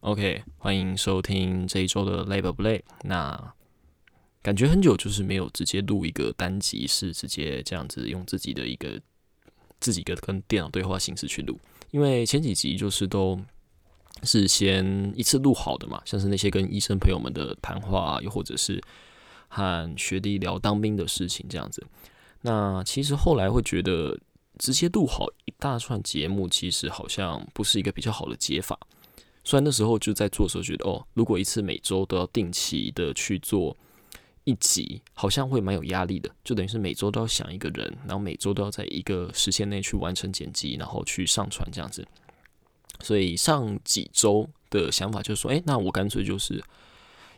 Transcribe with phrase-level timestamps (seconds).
[0.00, 2.80] OK，欢迎收听这一周的 Labor Play。
[3.02, 3.52] 那
[4.40, 8.98] 感觉很久就是没有直接录一个单集，是直接这样子用自己的一个
[9.78, 11.60] 自己的跟电脑对话形式去录。
[11.90, 13.38] 因为前几集就是都
[14.22, 18.82] 是先一次录好的嘛，像是那些跟医生朋友们的谈话，又或者是
[19.48, 21.86] 和学弟聊当兵的事情这样子。
[22.40, 24.18] 那其实后来会觉得
[24.56, 28.80] 直接录好一大串节目，其实好像不是一个比较好的解法。
[29.50, 33.76] 虽然那时候就在做的时候觉得，哦，如果一次每周都要定期的去做
[34.44, 36.30] 一集，好像会蛮有压力的。
[36.44, 42.06] 就等于是每周都要想一个人，然后每周都要在一个时限内去完成剪辑，然后去上传这样子。
[43.00, 46.62] 所以上几周的想法就是说，哎，那我干脆就是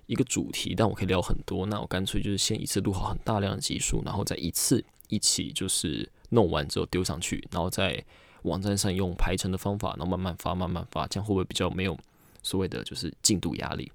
[0.04, 1.64] 一个主题，但我可以聊很多。
[1.64, 8.04] 那我干脆就是先一次录好很大量的集数，然后再一次一起就是弄完之后丢上去，然后再。
[8.42, 11.98] 网站上用排程的方法，然后慢慢发，慢慢发，这样会不会比较没有
[12.42, 13.90] 所谓的就是进度压力？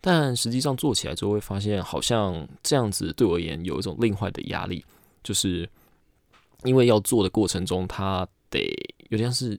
[0.00, 4.84] 但实际上做起来之后会发现，好像这样子对我而言有一种另外的压力，
[5.22, 5.68] 就是
[6.64, 8.60] 因为要做的过程中，它得
[9.10, 9.50] 有点像是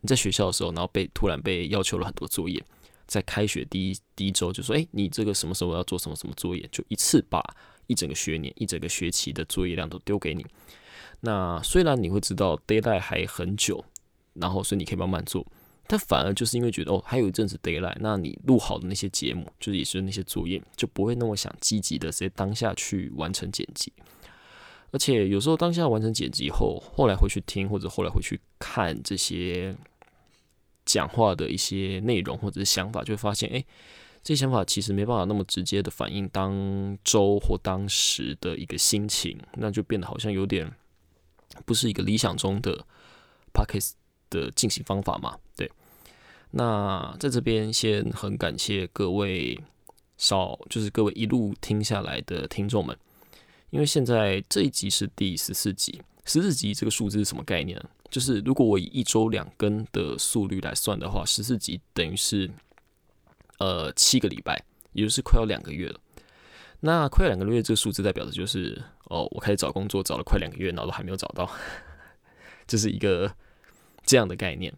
[0.00, 2.64] 你在学校的时候，然后被突然被要求了很多作业，
[3.06, 7.42] 在开学第一第一周就说：“哎，你这个什么时候要做什么什么作业？”就一次把
[7.88, 10.46] 一整个学年、一整个学期的作业量都丢给你。
[11.20, 13.84] 那虽然你会知道 d a y l i g h t 还很久，
[14.34, 15.44] 然后所以你可以慢慢做，
[15.88, 23.92] 但反而就是因为觉得哦还有一阵子 d a y l i g h t 那你录好的那些节目，就是也是那些作业，就不会那么想积极的直接当下去完成剪辑。
[24.90, 29.76] 而且有时候当下完成剪辑后，后来回去听或者后来回去看这些
[30.86, 33.62] 讲话的一些内容或者是想法，就会发现，哎，
[34.22, 40.72] 这些想法其实没办法那么直接的反映当周或当时的一个心情，那就变得好像有点。
[41.64, 42.72] 不是一个理想中的
[43.52, 43.94] p o c k e t
[44.30, 45.36] 的进行方法嘛？
[45.56, 45.70] 对。
[46.50, 49.58] 那在这边先很感谢各位
[50.16, 52.96] 少，就是各位一路听下来的听众们，
[53.70, 57.78] 因为现在这一集是第十四集，十四集这个数字是什么概念？
[58.10, 62.50] 就是如果我以一周两更的速率来算的话，十四集等于是
[63.58, 66.00] 呃七个礼拜，也就是快要两个月了。
[66.80, 71.50] 那快要两个月这个数字代表的就是哦，我开始找工作找了快两个月，然后都还没有找到，
[72.66, 73.34] 这是一个
[74.04, 74.72] 这样的概念。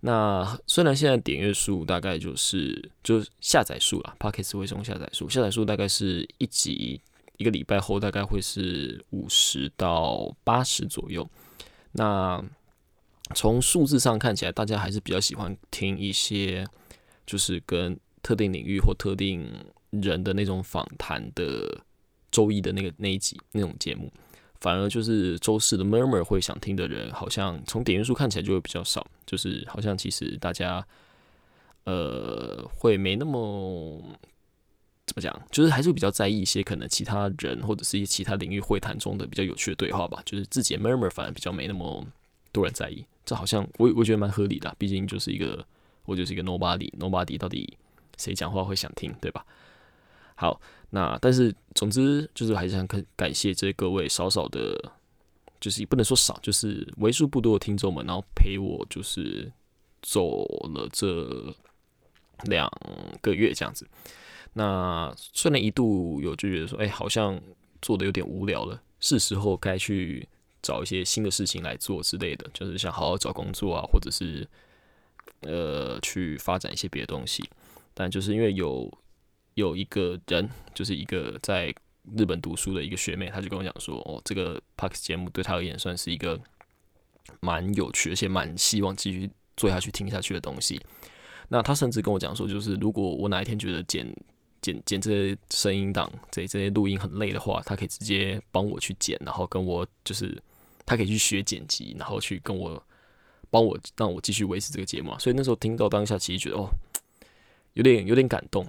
[0.00, 7.00] 那虽然现在点阅数大概就是就下载数啦 p o c k e t 会送下载数，下载数大概是一集
[7.36, 11.28] 一个礼拜后大概会是五十到八十左右。
[11.92, 12.42] 那
[13.34, 16.66] 从数字上看起来，大家还是比较喜欢听一些
[17.26, 19.48] 就是跟特定领域或特定。
[20.02, 21.84] 人的那种访谈的
[22.34, 24.12] 周一的那个那一集那种节目，
[24.60, 30.84] 反而就是周四的 murmur 会想听的人，好像从点阅数看起来就会比较少，就是好像其实大家
[31.84, 34.02] 呃会没那么
[35.06, 42.04] 怎么讲，就是还是比较在意一些可能其他人或者是一些其他领域会谈中的比较有趣的对话吧，就是自己 murmur 反而比较没那么
[42.50, 45.64] 多人在意，这好像我我觉得蛮合理的，毕竟就是一个
[46.04, 47.76] 我就是一个 nobody，nobody 到底
[48.18, 49.44] 谁讲话会想听，对吧？
[50.36, 54.92] 好，那但是总之就是还是很感感谢这各位少少的，
[55.60, 59.50] 就是也不能说少，就是为数不多的听众们，然后陪我就是
[60.02, 60.44] 走
[60.74, 61.54] 了这
[62.46, 62.68] 两
[63.22, 63.86] 个月这样子。
[64.54, 67.40] 那虽然一度有就觉得说，哎，好像
[67.80, 70.28] 做的有点无聊了，是时候该去
[70.62, 74.44] 找一些新的事情来做之类的，就是想好好找工作啊，或者是
[75.42, 77.48] 呃去发展一些别的东西。
[77.94, 78.92] 但就是因为有。
[79.54, 81.74] 有一个人，就是一个在
[82.16, 86.38] 日本读书的一个学妹，她就跟我讲说：“哦，这个 Parks 节目对她而言算是一个
[87.40, 90.80] 蛮有趣，而且蛮希望继续做下去、听下去的东西。”
[91.48, 94.06] 那她甚至跟我讲说：“就是如果我哪一天觉得剪
[94.60, 100.36] 剪剪这些声音档、这这些录音很累的话，她可以直接帮我去剪，然后跟我就是
[100.84, 102.82] 她可以去学剪辑，然后去跟我
[103.50, 106.68] 帮我让我继续维持这个节目。”所以那时候听到当下，其实觉得哦，
[107.74, 108.66] 有点有点感动。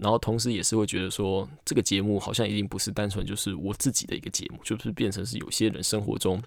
[0.00, 6.42] 然后同时也是会觉得说，这个节目好像已经不是单纯就是我自己的一个节目，就是变成是有些人生活中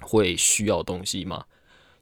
[0.00, 1.44] 会需要东西嘛，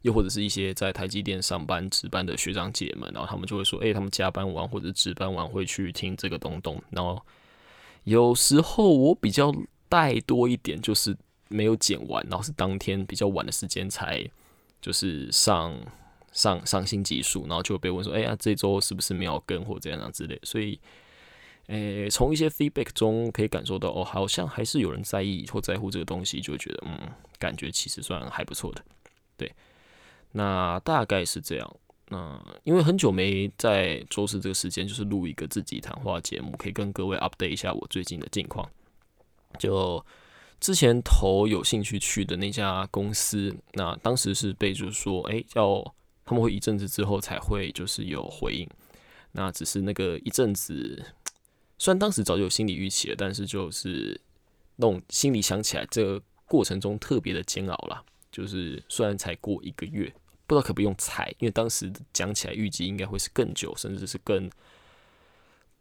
[0.03, 6.83] 又或者是一些在台积电上班值班的学长姐们，然后他们就会说，哎，他们加班完或者值班完会去听这个东东。
[6.91, 7.21] 然后
[8.05, 9.55] 有时候我比较
[9.89, 11.17] 带多一点，就是
[11.49, 14.29] 没有剪完，然后是当天比较晚的时间才
[14.81, 15.75] 就是上。
[16.37, 20.79] 上上新技术，然后就被问说：“哎呀，这周是不是没有跟或这样之类？”所以，
[21.69, 28.85] 诶，从一些 feedback 中可以感受到，哦，好像还是有人在意或在乎这个东西，就觉得，嗯，感觉其实算还不错的。
[29.39, 29.51] 对，
[30.33, 31.77] 那大概是这样。
[32.09, 38.69] 那因为很久没在周四这个时间，就是录一个自己谈话节目，可以跟各位 update 一下我最近的近况。
[39.59, 40.05] 就
[40.61, 45.83] 之前投有兴趣去的那家公司，那当时是被就是说，哎，要
[46.27, 48.69] 他们会一阵子之后才会就是有回应。
[49.33, 51.03] 那只是那个一阵子，
[51.79, 54.21] 虽然当时早就有心理预期了，但是就是
[54.77, 58.03] 那种心里想起来，这个过程中特别的煎熬啦。
[58.33, 60.13] 就是虽然才过一个月，
[60.47, 64.51] 不知道可不用猜，因为当时讲起来预计应该会是更久，甚至是更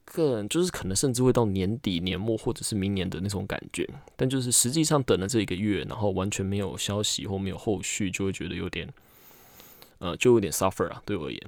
[0.06, 3.86] 更就是可能甚至会到年底年末或者是明年的那种感觉。
[4.16, 8.88] 但就是实际上等了这一个月，然后完全没有消息或没有后续，就会觉得有点
[10.06, 11.42] 呃，就有点 suffer 啊，对我而言。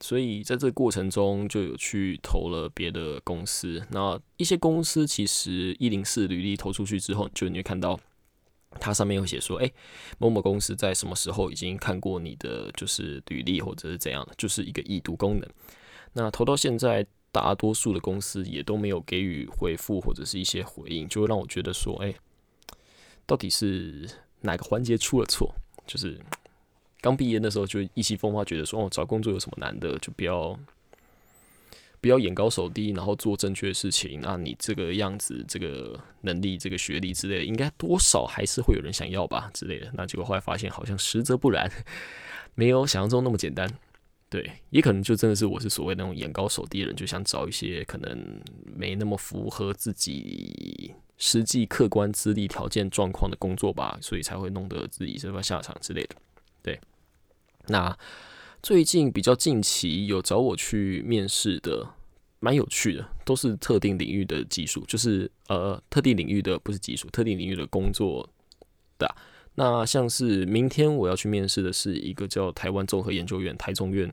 [0.00, 3.82] 所以在这个过程中，就有去投了别的公司。
[3.90, 7.98] 那一些公司其实一零四履历投出去之后，就你会看到
[8.78, 9.72] 它上面有写说，哎，
[10.18, 15.48] 某某公司在什么时候已经看过你的就是履历或者是怎样的，就是一个已读功能。
[16.12, 22.12] 那投到现在，大多数的公司也都没有给予回复或者是一些回应，就会让我觉得说，哎，
[23.24, 24.10] 到底是
[24.40, 25.54] 哪个环节出了错？
[25.86, 26.20] 就是。
[27.02, 30.58] 刚毕业的时候就意气风发，觉得说哦找工作有什么难的，就不要
[32.00, 34.20] 不要眼高手低，然后做正确的事情。
[34.22, 39.90] 那你这个样子、这个能力、这个学历之类的，应该多少还是会有人想要吧之类的。
[39.94, 41.70] 那结果后来发现好像实则不然，
[42.54, 43.68] 没有想象中那么简单。
[44.30, 56.16] 对，也可能就真的是我是所谓那种眼高手低的人，就想找一些可能没那么符合自己实际客观资历条件状况的工作吧，所以才会弄得自己这个下场之类的。
[56.62, 56.80] 对。
[57.68, 57.96] 那
[58.62, 61.88] 最近比较近期有找我去面试的，
[62.40, 68.28] 蛮有趣的，都是特定领域的技术，就是呃特定领域的不是技术，特定领域的工作
[68.98, 69.14] 的。
[69.54, 74.12] 那像是明天我要去面试的是一个叫台湾综合研究院台中院，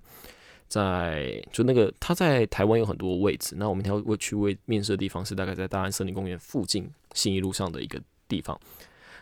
[0.68, 8.60] 在就那个他在台湾有很多位置，那我明天要去为面试的地方是大概在大安森林公园附近信义路上的一个地方。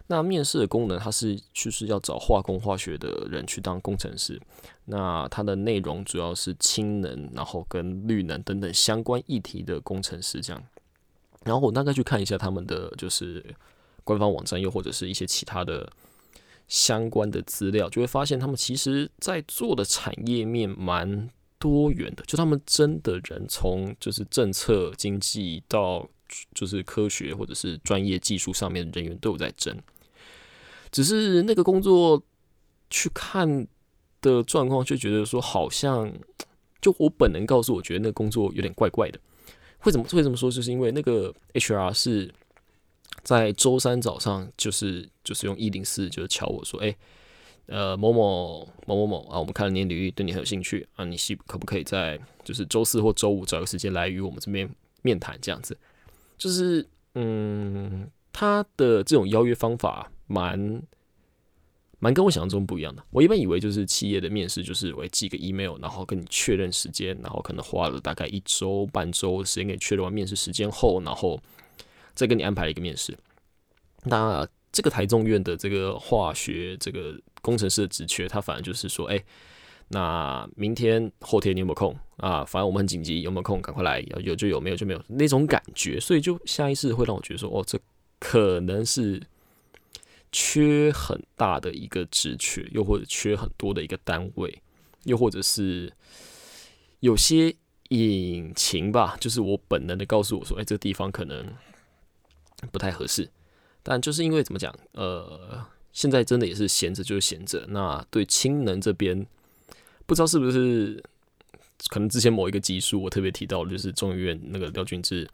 [0.10, 4.42] 那面试的功能，它是就是要找化工化学的人去当工程师。
[4.86, 10.64] 那它的内容主要是氢能，然后跟绿能等等相关议题的工程师这样。
[11.44, 13.44] 然后我大概去看一下他们的就是
[14.06, 15.92] 官方网站，又或者是一些其他的
[16.70, 22.24] 相关的资料，就会发现他们其实在做的产业面蛮多元的。
[22.26, 26.08] 就他们真的人从就是政策经济到
[26.54, 29.78] 就是科学或者是专业技术上面的人员都有在争。
[30.98, 32.20] 只是那个工作
[32.90, 33.68] 去看
[34.20, 36.12] 的状况，就觉得说好像，
[36.82, 39.20] 就我本能告诉我觉得那个工作有点怪怪的。
[39.78, 40.50] 会怎么会这么说？
[40.50, 42.34] 就是因为那个 HR 是
[43.22, 46.98] 在周三早上，就是就是用一零四就是敲我说，哎，
[47.68, 54.68] 呃某某某某某啊，我们看了你的履历，对你很有兴趣啊，你希可不可以在就是周四或周五找个时间来与我们这边
[55.04, 55.38] 面谈？
[55.40, 55.78] 这样子，
[56.40, 56.84] 就是
[57.14, 60.12] 嗯，他的这种邀约方法。
[60.28, 60.84] 蛮
[62.00, 63.04] 蛮跟我想象中不一样的。
[63.10, 71.42] 我一般以为就是企业的面试，就是我寄个 email，然后跟你确认时间，然后可能花了大概一周半周时间给你确认完面试时间后，然后
[72.14, 73.18] 再跟你安排一个面试。
[74.04, 79.20] 那这个台中院的这个化学这个工程师的职缺，他反而就是说，哎，
[79.88, 82.46] 那明天后天你有没有空啊？
[82.46, 84.06] 反正我们很紧急，有没有空赶快来？
[84.24, 86.00] 有就有，没有就没有那种感觉。
[86.00, 87.80] 所以就下意识会让我觉得说，哦，这
[88.20, 89.20] 可能是。
[90.32, 94.62] 缺很大的一个职缺，又或者缺很多的一个单位，
[95.04, 95.92] 又或者是
[97.00, 97.56] 有些
[97.90, 101.54] 隐情吧，就是我本能的告诉我说，哎，这地方可能
[102.72, 103.30] 不太合适。
[103.82, 107.66] 但就是因为怎么讲，呃，现在真的也是闲着就是闲着。
[107.70, 109.26] 那对氢能这边，
[110.06, 111.02] 不知道是不是
[111.88, 115.28] 可能之前某一个技术我特别提到，就是中医院那个廖俊志。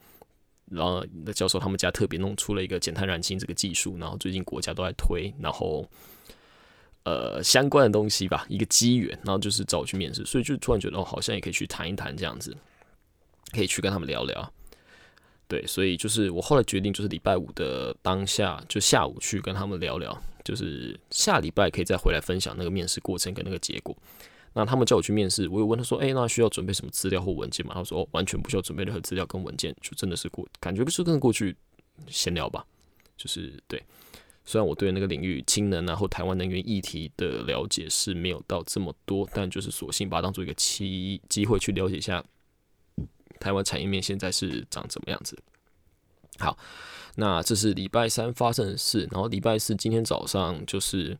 [0.70, 5.88] 然后那教授他们家特别弄出了一个减碳燃氢这个技术，然后最近国家都在推，然后
[7.04, 12.56] 呃相关的东西吧，一个机缘，然后就是找我去面试，所以就突然觉得哦，好像也可以去谈一谈这样子，
[13.52, 14.52] 可以去跟他们聊聊。
[15.46, 23.94] 对，所以就是我后来决定，就是礼拜五的当下就下午去跟他们聊聊，就是下礼拜可以再回来分享那个面试过程跟那个结果。
[24.56, 31.56] 那他们叫我去面试，我有问他说：“哎，那需要准备什么资料或文件吗？”他说：“，完全不需要准备任何资料跟文件，就真的是过感觉不是跟过去
[32.06, 32.64] 闲聊吧，
[33.16, 33.82] 就是对。
[34.44, 42.22] 虽然我对那个领域氢能啊或台湾能源议题的了解是没有到这么多，但就是索性把它当做一个机机会去了解一下
[43.40, 45.36] 台湾产业面现在是长怎么样子。
[46.38, 46.56] 好，
[47.16, 51.18] 那这是礼拜三发生的事，然后礼拜四今天早上就是。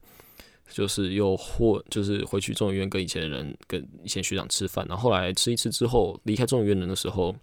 [0.71, 7.35] 就是又或就是回去中医院跟以前的人跟以前学长吃饭，然后后来吃一次之后离开中医院的时候，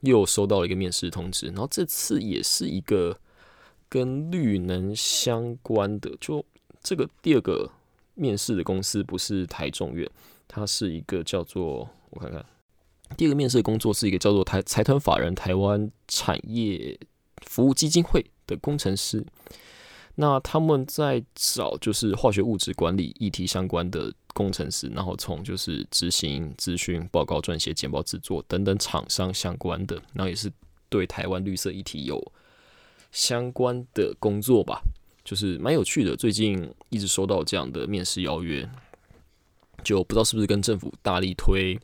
[0.00, 3.18] 又收到了一个面试通知，然后这次也是一个
[3.88, 6.44] 跟绿能相关的，就
[6.82, 7.70] 这个第二个
[8.14, 10.08] 面试的公司不是台中院，
[10.46, 12.44] 它是一个叫做我看看，
[13.16, 16.98] 第二个面试的工作是一个叫做台财团法人台湾产业
[17.42, 19.24] 服务基金会的工程师。
[20.20, 30.50] 那他们在找就是化学物质管理议题相关的工程师，然后从就是执行、咨询、报告撰写、简报制作等等厂商相关的，然后也是
[30.88, 32.20] 对台湾绿色议题有
[33.12, 34.82] 相关的工作吧，
[35.24, 36.16] 就是蛮有趣的。
[36.16, 38.68] 最近一直收到这样的面试邀约，
[39.84, 41.78] 就不知道是不是跟政府大力推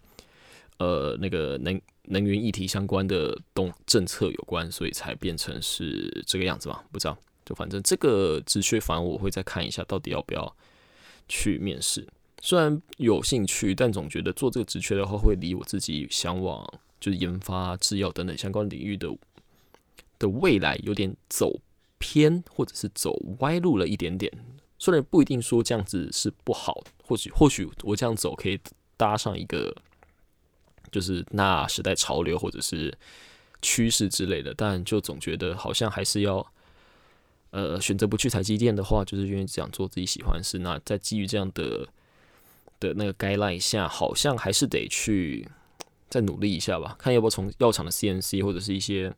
[0.78, 6.82] 呃那个能能源议题相关的动政策有关，所以才变成是这个样子嘛？
[6.90, 7.16] 不知道。
[7.44, 10.56] 就反正这个职缺，反正我会再看一下，到底要不要
[11.28, 12.06] 去面试。
[12.40, 16.62] 虽然有兴趣，但总觉得做这个职缺的话，会离我自己向往
[17.00, 19.08] 就是研发、制药等等相关领域的
[20.18, 21.60] 的未来有点走
[21.98, 24.30] 偏，或者是走歪路了一点点。
[24.78, 28.60] 虽然不一定说这样子是不好，或许或许我这样走可以
[28.96, 29.74] 搭上一个
[30.90, 32.96] 就是那时代潮流或者是
[33.62, 36.46] 趋势之类的，但就总觉得好像还是要。
[37.56, 40.58] 呃，选择不去台积电的话，就是愿意想做自己喜欢的事。
[40.58, 41.86] 那在基于这样的
[42.80, 45.46] 的那个该赖下，好像还是得去
[46.10, 49.14] 再努力一下吧，看要不要从药厂的 CNC 或者是一些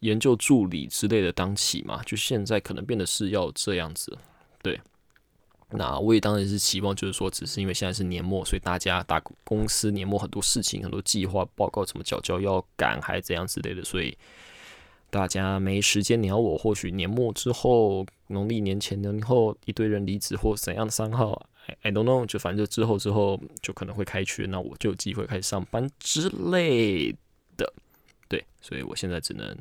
[0.00, 2.02] 研究助理之类的当起嘛。
[2.06, 4.16] 就现在可能变得是要这样子，
[4.62, 4.80] 对。
[5.72, 14.16] 那我也当然是期望，就是说，只是因为现在是年末，所以大家打公司年末很多事情、很多计划报告什么交交要赶，还怎样之类的，所以。
[15.12, 21.50] 大家没时间鸟我，或许年末之后、农历年前年后一堆人离职或怎样的三号
[21.82, 27.14] ，I don't know，就反正之后之后就可能会开缺，那我就有机会开始上班之类
[27.58, 27.70] 的。
[28.26, 29.54] 对，所以我现在只能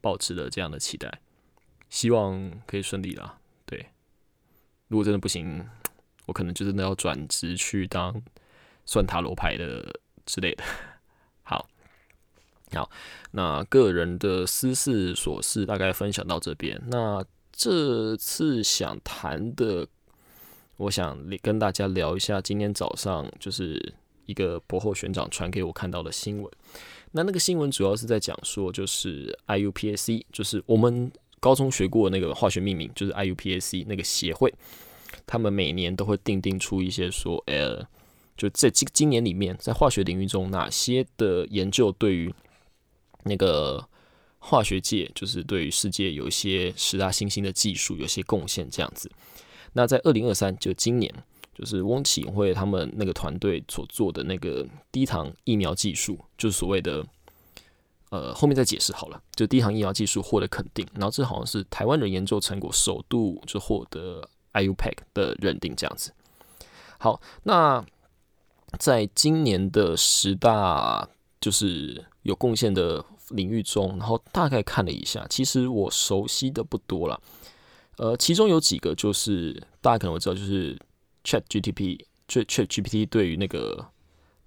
[0.00, 1.12] 保持了这样的期待，
[1.90, 3.36] 希望可以顺利啦。
[3.66, 3.84] 对，
[4.86, 5.68] 如果真的不行，
[6.26, 8.22] 我可能就真的要转职去当
[8.86, 10.62] 算塔罗牌的之类的。
[12.72, 12.90] 好，
[13.32, 16.80] 那个人的私事琐事大概分享到这边。
[16.88, 19.86] 那这次想谈的，
[20.76, 23.94] 我想跟大家聊一下今天早上就是
[24.26, 26.52] 一个博后学长传给我看到的新闻。
[27.12, 31.10] 那那个新闻主要是在讲说，就是 IUPAC，就是我们
[31.40, 34.52] 高中学过那个化学命名，就是 IUPAC 那个协会，
[35.26, 37.82] 他们每年都会定定出一些说，呃，
[38.36, 42.32] 就在今今年里面，在化学领域中哪些的研究对于
[43.24, 43.86] 那个
[44.38, 49.10] 化学界就是对于世界有一些十大新兴的技术有些贡献，这样子。
[49.72, 51.12] 那在二零二三，就今年，
[51.54, 57.04] 就是翁启慧他们那个团队所做的那个低糖疫苗技术，就是所谓的，
[58.10, 59.22] 呃，后面再解释好了。
[59.34, 66.12] 就低糖疫苗技术获得肯定，然后这好像是台湾人研究成果首度就获得 IUPAC 的认定，这样子。
[66.98, 67.84] 好，那
[68.78, 71.08] 在今年的十大
[71.40, 73.04] 就是有贡献的。
[73.32, 77.20] 领域中，然后大概看了一下，其实我熟悉的不多了。
[77.98, 79.52] 呃，其中有几个就是
[79.82, 80.74] 大家可能会知道，就是
[81.24, 83.86] Chat GTP、Chat Chat GPT 对于那个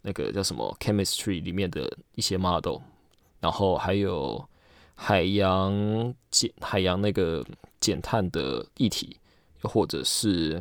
[0.02, 2.80] 那个叫什么 Chemistry 里面的一些 model，
[3.40, 4.44] 然后还有
[4.96, 7.46] 海洋减海洋那个
[7.80, 9.16] 减碳的议题，
[9.64, 10.60] 又或者是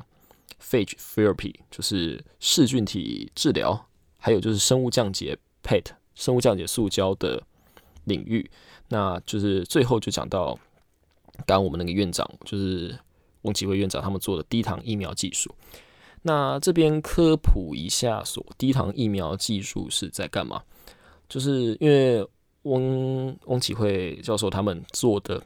[0.62, 5.86] Phage Therapy，就是噬菌体治疗，还有就是生物降解 PET
[6.20, 7.42] 生物降解塑胶的。
[8.04, 8.50] 领域，
[8.88, 10.58] 那就是最后就讲到，
[11.46, 12.98] 刚刚我们那个院长就是
[13.42, 15.54] 翁启慧院长他们做的低糖疫苗技术。
[16.22, 20.62] 那这边科普一下，所低糖疫苗技术是在干嘛？
[21.28, 22.26] 就是因为
[22.62, 25.40] 翁翁启慧教授他们做的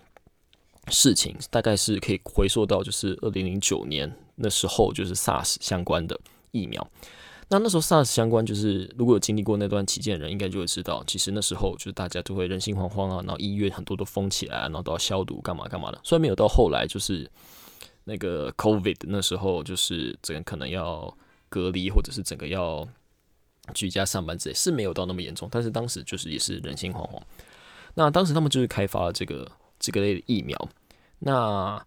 [0.88, 6.18] 事情，大概是可以回溯到就是二零零九年那时候，就是 SARS 相关的
[6.52, 6.88] 疫苗。
[7.48, 16.00] 那那时候 SARS 相关，就是如果有经历过那段期间的人，应该就会知道，其实那时候就是大家都会人心惶惶啊，然后医院很多都封起来，然后都要消毒干嘛干嘛的。
[16.02, 17.30] 虽然没有到后来就是
[18.04, 21.14] 那个 COVID 那时候，就是整个可能要
[21.48, 22.88] 隔离，或者是整个要
[23.74, 25.48] 居家上班之类，是没有到那么严重。
[25.52, 27.20] 但是当时就是也是人心惶惶。
[27.94, 29.48] 那当时他们就是开发了这个
[29.78, 30.68] 这个类的疫苗，
[31.18, 31.80] 那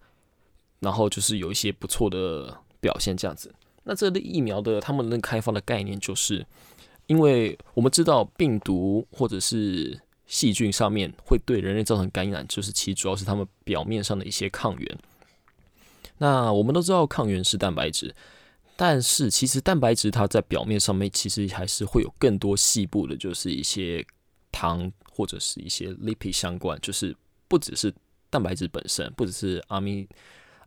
[0.79, 3.53] 然后就是有一些不错的表现，这样子。
[3.89, 6.45] 那这类疫苗的他们能开发的概念，就是
[7.05, 14.97] 因为我们知道病毒或者是细菌上面会对人类造成感染，就是其主要是他们表面上的一些抗原。
[16.17, 18.13] 那我们都知道抗原是蛋白质，
[18.75, 24.05] 但是其实蛋白质它在表面上面其实还是会有更多细部的，就是一些
[24.51, 27.15] 糖或者是一些 lipid 相关，就是
[27.47, 27.93] 不只是
[28.29, 30.05] 蛋白质本身，不只是 amino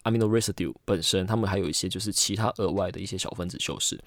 [0.04, 3.98] amino residue 本身，它们还有一些就是其他额外的一些小分子修饰。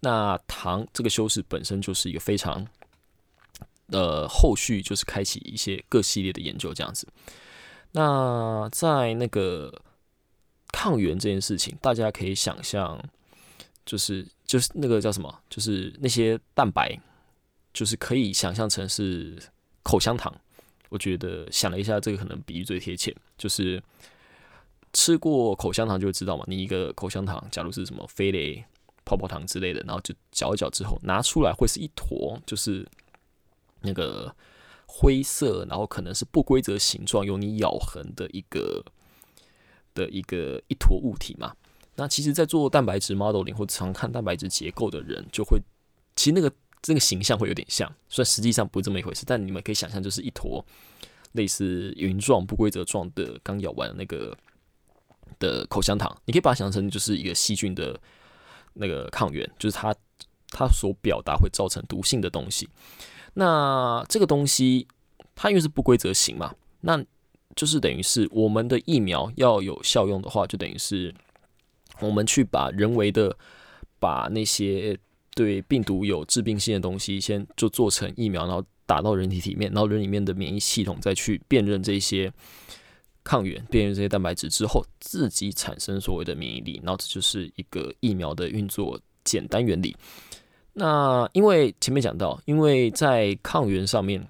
[0.00, 2.66] 那糖这个修饰本身就是一个非常，
[3.86, 7.08] 呃，后续就是开启一些各系列的研究这样子。
[7.92, 9.72] 那在那个
[10.72, 13.00] 抗原这件事情，大家可以想象，
[13.86, 17.00] 就是就是那个叫什么，就是那些蛋白，
[17.72, 19.38] 就是可以想象成是
[19.82, 20.34] 口香糖。
[20.90, 23.82] 我觉得想了一下，这个可能比喻最贴切，就是
[24.94, 26.44] 吃过口香糖就会知道嘛。
[26.46, 28.64] 你一个口香糖，假如是什么飞雷
[29.04, 32.88] 泡泡糖之类的，然后就嚼一嚼之后拿出来，会是一坨，就是
[33.82, 34.34] 那个
[34.86, 38.82] 灰色，然后可能是不规则形状，有你咬痕的一个
[39.92, 41.54] 的一个一坨物体嘛。
[41.96, 45.60] 那其实，在做蛋白质 modeling 或常看蛋白质结构的人，就会
[46.16, 46.50] 其实那个
[46.82, 50.64] 这个形象会有点像，虽然实际上不是这么一回事，但你们可以想象，就是一坨
[51.32, 54.36] 类似云状不规则状的刚咬完那个
[55.38, 57.98] 的口香糖，你可以把它想成就是一个细菌的。
[58.76, 59.94] 那个抗原就是它，
[60.48, 62.68] 它所表达会造成毒性的东西。
[63.34, 64.88] 那这个东西
[65.36, 67.00] 它因为是不规则型嘛，那
[67.54, 71.14] 就是等于是我们的疫苗要有效用的话，就等于是
[72.00, 73.36] 我们去把人为的
[74.00, 74.98] 把那些
[75.36, 82.32] 对病毒有致病性的东西先就做成疫苗，然后打到人体里面，然后人里面的免疫系统再去辨认这些。
[83.24, 89.96] 抗原辨认这些蛋白质之后，自己产生所谓的免疫力，然后这就是一个疫苗的运作简单原理。
[90.74, 94.24] 那因为前面讲到，因为在抗原上面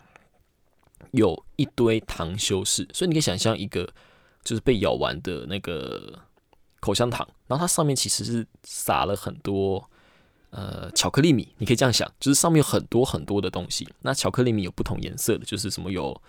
[1.11, 3.93] 有一堆糖修饰，所以你可以想象一个
[4.45, 6.17] 就是被咬完的那个
[6.79, 9.91] 口香糖，然后它上面其实是撒了很多
[10.51, 13.89] 呃巧克力米，你可以这样想，就是上面有很多很多的东西。
[14.03, 16.23] 那巧克力米有不同颜色的，就是什么有。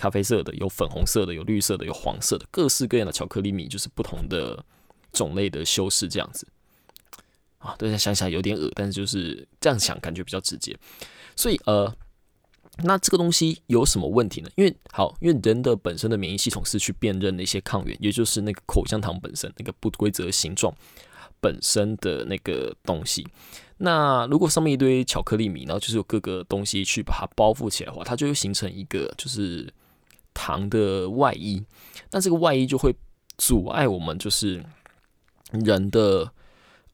[0.00, 4.64] 咖啡色的，有粉红色的，有绿色的，有黄色的，各式各样的巧克力米，就是不同的
[5.12, 6.46] 种类的修饰，这样子
[7.58, 10.74] 啊，大家想想有点恶但是就是这样想，感觉比较直接。
[11.36, 11.94] 所以呃，
[12.82, 14.48] 那这个东西有什么问题呢？
[14.56, 20.74] 因为好，因为人的本身的免疫系统是去辨认那些抗原，也就是那个口香糖本身那个不规则形状
[21.42, 23.28] 本身的那个东西。
[23.76, 29.70] 那如果上面一堆巧克力米，然后就是有各个东西去把它包覆起来的话，它就会形成一个就是。
[30.32, 31.64] 糖的外衣，
[32.10, 32.94] 那这个外衣就会
[33.36, 34.64] 阻碍我们就是
[35.52, 36.32] 人的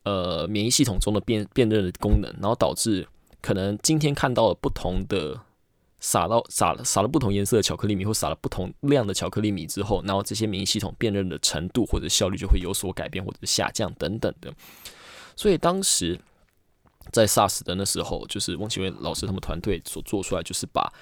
[0.04, 3.06] 呃免疫系统中的辨辨认的功能，然后导致
[3.40, 5.40] 可能今天看到了不同的
[6.00, 14.52] 撒到撒了撒了不同颜色的巧克力米，或撒了不同量的巧克力米之后，然后这些免疫系统辨认的程度或者效率就会有所改变或者下降等等的。
[15.36, 16.18] 所以当时
[17.12, 20.92] 在 SARS 的那时候，就是汪启伟老师他们团队所做出来，就是把。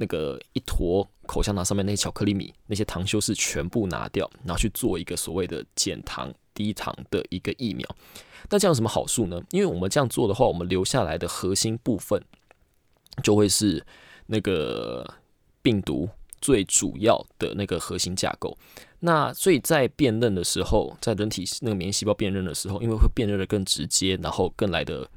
[0.00, 7.84] 那个一坨口香糖上面那些巧克力米，那些糖修饰全部拿掉，然后去做一个所谓的减糖低糖的一个疫苗。
[8.48, 9.42] 那这样有什么好处呢？
[9.50, 12.22] 因为我们这样做的话，我们留下来的核心部分
[13.24, 13.84] 就会是
[14.26, 15.04] 那个
[15.62, 16.08] 病毒
[16.40, 18.56] 最主要的那个核心架构。
[19.00, 25.10] 那所以在辨认的时候，在人体那个免疫细胞辨认的时候，因为会辨认的更直接，然后更来的。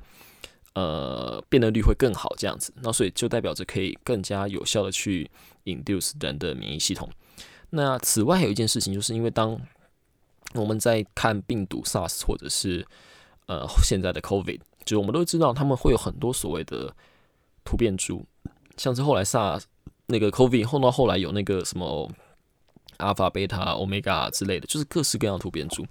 [0.73, 5.29] 呃，辨认率会更好，这样子，那所以就代表着可以更加有效的去
[5.65, 7.09] induce 人的免疫系统。
[7.71, 9.59] 那此外还有一件事情，就是因为当
[10.53, 12.87] 我们在看病毒 SARS 或者是
[13.47, 16.95] 呃现在的 COVID，就我们都知道他们会有很多所谓的
[17.65, 18.25] 突变株，
[18.77, 19.63] 像是后来 SARS
[20.07, 22.09] 那个 COVID 后到后来有那个什么
[22.97, 25.85] 阿尔法、贝塔、欧米伽、之类的，就是各式各样的突变株。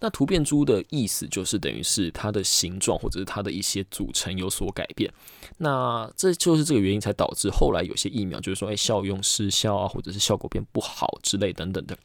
[0.00, 5.10] 那突变株的意思就是等于是它的形状或者是它的一些组成有所改变，
[5.58, 11.96] 那这就是这个原因才导致后来有些疫苗就是说，哎，效用失效啊，或者是效果变不好之类等等的。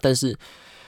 [0.00, 0.36] 但是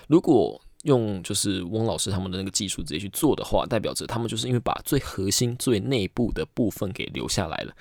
[0.08, 7.72] 如果用就是翁老师他们的那个技术直接去做的话，代表着他们就是因为把最核心、最内部的部分给留下来了，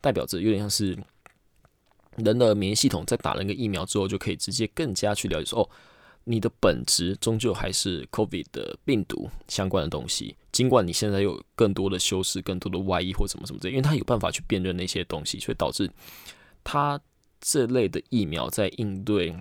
[0.00, 0.96] 代表着有点像是
[2.24, 5.70] 人的免疫系统在打了一个疫苗之后，就可以直接更加去了解说，哦。
[6.24, 15.90] 你的本质终究还是 COVID 的病毒相关的东西，尽管你现在有更多的修饰、更多的外衣或什么什么的，因为它有办法去辨认那些东西，所以导致
[16.62, 17.00] 它
[17.40, 19.34] 这类的疫苗在应对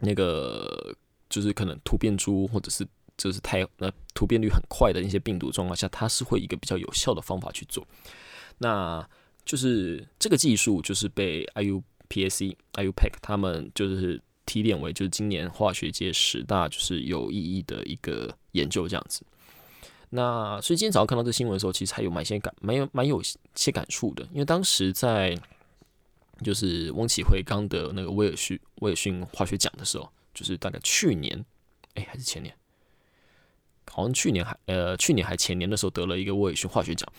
[0.00, 0.94] 那个
[1.30, 7.86] 就是可能突变株或者是就是太呃突变率很快的一些病毒状况下，它是会一个比较有效的方法去做。
[8.58, 9.08] 那
[9.46, 14.20] 就是这个技术就是被 IUPAC、IUPAC 他们就是。
[14.46, 19.26] 提炼为就是今年化学界十大就是有意义的一个研究这样子。
[20.10, 23.20] 那所以今天早上看到这新闻的时候，其实还有蛮些感，蛮有蛮有
[23.56, 24.22] 些感触的。
[24.30, 25.36] 因为当时在
[26.44, 31.44] 就是翁启辉刚得那个威尔逊威尔逊化学奖的时候，就是大概去年，
[31.94, 32.54] 哎还是前年，
[33.90, 37.12] 好像去年还呃去年还前年的时候得了一个威尔逊化学奖。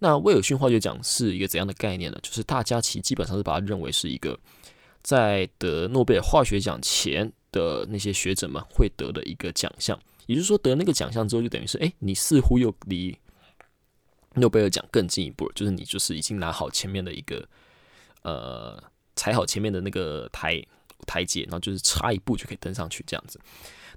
[0.00, 2.18] 那威尔逊化学奖是一个怎样的概念呢？
[2.22, 4.38] 就是大家其实基本上是把它认为是一个
[5.02, 9.98] 在得诺贝尔化学奖前的那些学者们会得的一个奖项。
[10.26, 13.18] 也就是说，得那个奖项之后，就等于是，哎，你似乎又离
[14.34, 15.50] 诺贝尔奖更进一步。
[15.54, 17.48] 就是你就是已经拿好前面的一个，
[18.22, 18.80] 呃，
[19.16, 20.64] 踩好前面的那个台
[21.04, 23.40] 台阶，然后就是差一步就可以登上去这样子。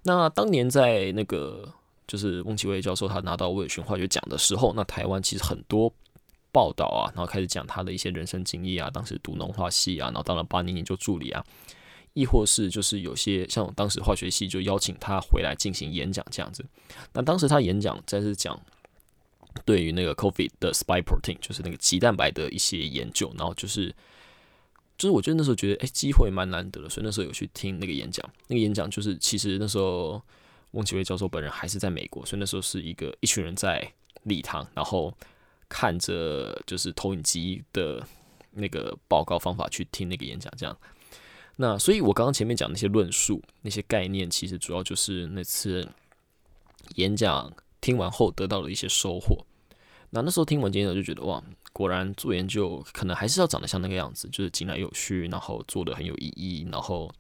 [0.01, 1.71] 那当年在那个
[2.07, 5.93] 就是翁启威教授他拿到威尔逊化学奖的时候，那台湾其实很多
[6.51, 11.43] 报道啊，然后开始讲他的一些人生经历啊，当时读农化系啊，然后当了八年研究助理啊。
[12.15, 16.63] 亦或是就是有些像当时化学系就邀请他回来进行演讲这样子，
[17.11, 18.55] 那当时他演讲在是讲
[19.65, 23.89] 对于那个 COVID 的 spike protein，就是那个鸡蛋白的一些研究，然后就是
[24.95, 28.23] 就是我觉得那时候觉得哎机会蛮难得的，所以那时候有去听那个演讲。
[28.47, 30.21] 那个演讲就是其实那时候
[30.73, 33.91] 翁启威教授本人还是在美国，所以那时候是一个一群人在
[34.23, 35.11] 礼堂，然后
[35.67, 38.05] 看着就是投影机的
[38.51, 40.77] 那个报告方法去听那个演讲这样。
[41.55, 45.87] 那所以，我刚刚前面讲那些论述、那些概念，其实主要就是那次
[46.95, 49.45] 演讲听完后得到了一些收获。
[50.09, 57.13] 那那时候听完演讲就觉得，哇，果然做研究可能还是要长得像那个样子，就是井然有序，然后做的很有意义，然后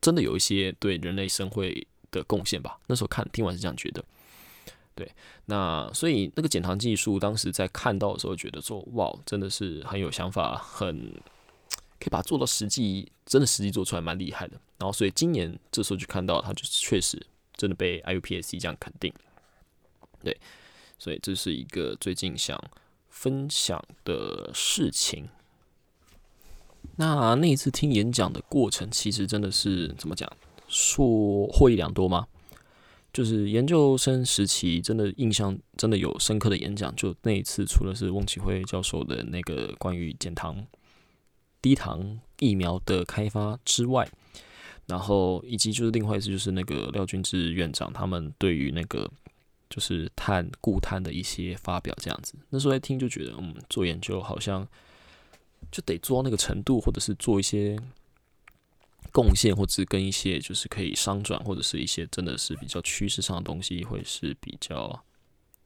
[0.00, 2.78] 真的有一些对人类社会的贡献吧。
[2.86, 4.04] 那时候看听完是这样觉得。
[4.94, 5.10] 对，
[5.46, 11.14] 那所以那个减糖技术，当时在看到的时候，觉得说，哇，真的是很有想法，很。
[12.00, 14.52] 可以把它做到实际，真的实际做出来蛮厉害的。
[14.78, 17.20] 然后，所以今年这时候就看到它就确实
[17.56, 19.12] 真的被 IUPAC 这样肯定。
[20.22, 20.38] 对，
[20.96, 22.56] 所以这是一个最近想
[23.08, 25.28] 分享的事情。
[26.94, 30.32] 那那一次听演讲的过程，其实真的是怎么讲，
[30.68, 32.26] 说获益良多吗？
[33.12, 40.66] 就是研究生时期真的印象真的有深刻的演讲，就那一次，除了是翁启辉教授的那个关于减糖。
[41.60, 44.08] 低糖疫苗的开发之外，
[44.86, 49.10] 然后以及就是另外一次就是那个廖俊志院长他们对于那个
[49.68, 54.64] 就是碳固碳的一些发表这样子，那时候一听就觉得，嗯，做研究好像
[55.72, 57.76] 就得做到那个程度，或者是做一些
[59.12, 65.04] 贡献，或者跟一些就是可以商转，或者是一些真的是比较趋势上的东西，会是比较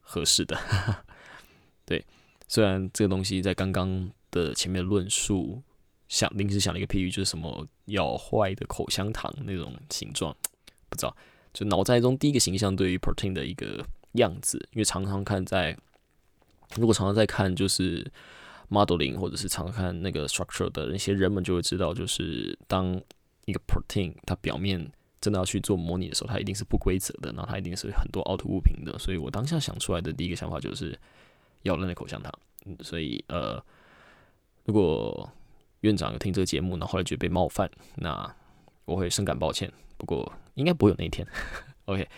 [0.00, 0.58] 合适的。
[1.84, 2.04] 对，
[2.48, 5.62] 虽然这个东西在刚刚的前面论述。
[6.08, 10.36] 想临时想了一个譬喻，就是什么咬坏的口香糖那种形状，
[10.90, 11.16] 不知道。
[11.54, 13.82] 就脑袋中第一个形象对于 protein 的一个
[14.16, 15.74] 样子，因为常常看在，
[16.76, 18.12] 如果常常在看就是
[18.68, 23.00] modeling 或者是常看那个 structure 的那些人们就会知道，就是当
[23.44, 28.98] 一个 protein 它表面真的要去做模拟的时候，它一定是不规则的，然后它一定是很多凹凸不平的。
[28.98, 30.98] 所以我当下想出来的第一个想法就是
[31.62, 32.32] 咬了那口香糖。
[32.64, 33.60] 嗯，所以呃，
[34.64, 35.28] 如果
[35.80, 38.34] 院长有听这个节目，然后后来觉得被冒犯，那
[38.84, 39.72] 我会深感抱歉。
[39.96, 41.26] 不过应该不会有那一天。
[41.86, 42.08] OK，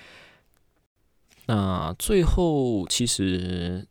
[1.47, 3.87] 那最后其实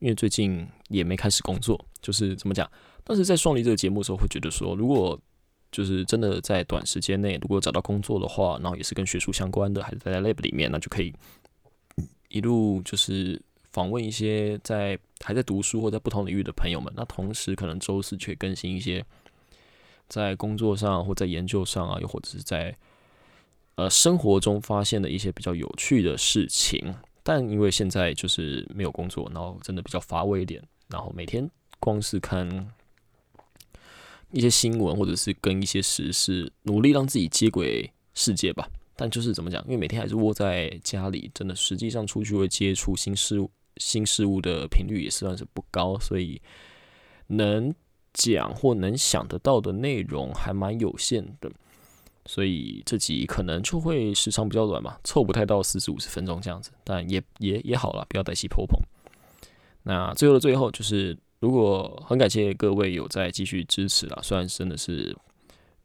[0.00, 2.68] 因为最近也没开始工作，就是怎么讲？
[3.04, 5.20] 当时在创立这个节目的时候，会觉得说，如果
[5.72, 11.12] 就是真的在短时间内，如果找到工作的话，然后也是跟学术相关的，还是在 lab 里面，那就可以
[12.28, 13.42] 一路就是。
[13.72, 19.02] 访问一些在还在读书或在不同领域的朋友们，那同时可能周四却更新一些
[20.10, 22.76] 在工作上或在研究上啊，又或者是在
[23.76, 26.94] 呃生活中发现的一些比较有趣的事情。
[27.22, 32.46] 但因为现在就是没有工作，然后真的比较乏味一点，然后每天光是看
[34.32, 38.68] 一些新闻或者是跟一些时事，努力让自己接轨世界吧。
[38.96, 43.50] 但就是怎么讲，因为每天还是窝在家里，真的实际上出去会接触新事物。
[43.78, 46.38] 新事物的频率也算是不高，所以
[47.28, 47.74] 能
[48.12, 51.50] 讲或能想得到的内容还蛮有限的，
[52.26, 58.78] 所以这集可能就会时长比较短嘛，凑不太到四十五十分钟这样子，但也也也好了，不要带起破棚。
[59.84, 65.14] 那最后的最后，就是如果很感谢各位有在继续支持啊，虽然真的是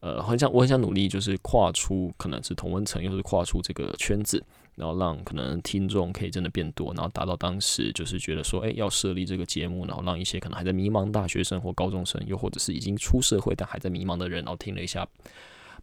[0.01, 4.43] 呃很想我很想努力，就是跨出可能是同温层，又是跨出这个圈子。
[4.75, 15.03] 然后让可能听众可以真的变多，然后达到当时就是觉得说，哎，要设立这个节目，然后让一些可能还在迷茫大学生或高中生，又或者是已经出社会但还在迷茫的人，然后听了一下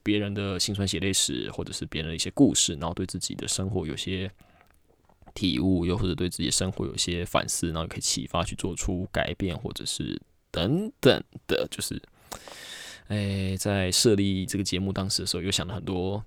[0.04, 4.30] 别人的辛酸血泪史，或者是别人的一些故事，然后对自己的生活有些
[5.34, 10.20] 体悟，又或者对自己生活有些反思，然后可以启发去做出改变，或者是
[10.50, 12.00] 等等的，就是，
[13.08, 16.24] 哎，在设立这个节目当时的时候，又想了很多。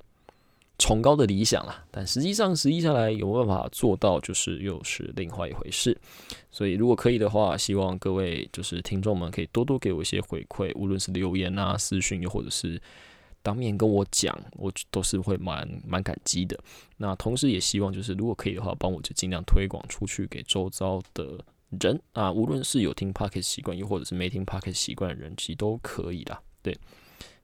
[0.80, 5.98] 崇高的理想啦，但实际上实际下来有办法做到，就是又是另外一回事。
[6.52, 12.80] 所以如果可以的话，希望各位就是听众们可以多多给我一些回馈，无论是留言啊、私讯，又或者是
[13.48, 16.60] 当面跟我讲，我都是会蛮蛮感激的。
[16.98, 21.42] 那同时也希望就是如果可以的话，帮我就尽量推广出去给周遭的
[21.80, 26.38] 人啊，无论是有听 p o c k e t 习惯，又或者是没听 p o c k e t 习惯的人，其实都可以的。
[26.62, 26.74] 对，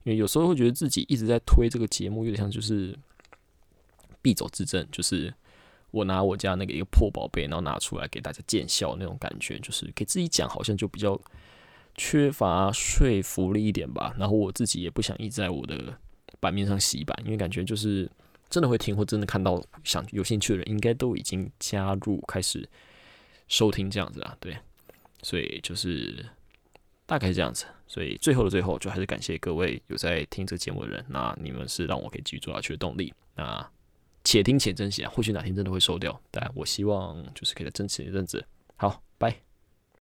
[0.03, 2.97] 因为有时候会觉得自己一直在推这个节目，有点像就是。
[4.21, 5.33] 必走之证，就是
[5.91, 11.19] 我拿我家那个一个破宝贝，然后拿出来给大家见笑那种感觉，就是给自己讲，好像就比较
[11.95, 14.13] 缺乏说服力一点吧。
[14.17, 15.97] 然后我自己也不想一在我的
[16.39, 18.09] 版面上洗版，因为感觉就是
[18.49, 22.67] 真的会听或真的看到想有兴趣的人，应该都已经加入开始
[23.47, 24.35] 收听这样子啊。
[24.39, 24.57] 对，
[25.21, 26.25] 所以就是
[27.05, 27.65] 大概是这样子。
[27.87, 33.13] 所以最后的最后，就还是感谢各位有在听这个节目的人，那你们是让我可以继续做下去的动力。
[33.35, 33.69] 那
[34.23, 38.43] 且听且珍惜啊，或许哪天真的会收掉，但我希望就是可以再珍惜一阵子。
[38.77, 39.03] 好，